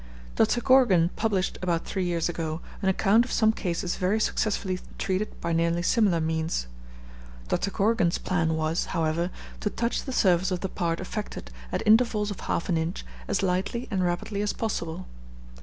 Dr. 0.35 0.61
Corrigan 0.61 1.11
published, 1.15 1.59
about 1.61 1.85
three 1.85 2.05
years 2.05 2.27
ago, 2.27 2.59
an 2.81 2.89
account 2.89 3.23
of 3.23 3.31
some 3.31 3.51
cases 3.51 3.97
very 3.97 4.19
successfully 4.19 4.79
treated 4.97 5.39
by 5.39 5.53
nearly 5.53 5.83
similar 5.83 6.19
means. 6.19 6.65
Dr. 7.49 7.69
Corrigan's 7.69 8.17
plan 8.17 8.55
was, 8.55 8.85
however, 8.97 9.29
to 9.59 9.69
touch 9.69 10.03
the 10.05 10.11
surface 10.11 10.49
of 10.49 10.61
the 10.61 10.69
part 10.69 10.99
affected, 10.99 11.51
at 11.71 11.85
intervals 11.87 12.31
of 12.31 12.39
half 12.39 12.67
an 12.67 12.77
inch, 12.77 13.05
as 13.27 13.43
lightly 13.43 13.87
and 13.91 14.03
rapidly 14.03 14.41
as 14.41 14.53
possible. 14.53 15.05